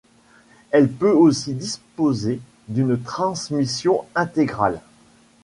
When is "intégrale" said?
4.15-4.81